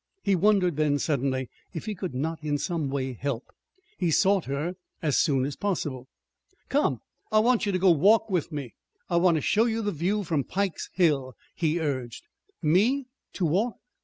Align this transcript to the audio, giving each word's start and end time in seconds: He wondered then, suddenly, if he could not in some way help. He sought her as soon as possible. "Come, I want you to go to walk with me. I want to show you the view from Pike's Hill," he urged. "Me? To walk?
He 0.23 0.35
wondered 0.35 0.77
then, 0.77 0.97
suddenly, 0.97 1.47
if 1.75 1.85
he 1.85 1.93
could 1.93 2.15
not 2.15 2.39
in 2.43 2.57
some 2.57 2.89
way 2.89 3.13
help. 3.13 3.43
He 3.99 4.09
sought 4.09 4.45
her 4.45 4.73
as 4.99 5.19
soon 5.19 5.45
as 5.45 5.55
possible. 5.55 6.07
"Come, 6.69 7.01
I 7.31 7.37
want 7.37 7.67
you 7.67 7.71
to 7.71 7.77
go 7.77 7.93
to 7.93 7.99
walk 7.99 8.27
with 8.27 8.51
me. 8.51 8.73
I 9.11 9.17
want 9.17 9.35
to 9.35 9.41
show 9.41 9.65
you 9.65 9.83
the 9.83 9.91
view 9.91 10.23
from 10.23 10.43
Pike's 10.43 10.89
Hill," 10.93 11.35
he 11.53 11.79
urged. 11.79 12.23
"Me? 12.63 13.05
To 13.33 13.45
walk? 13.45 13.75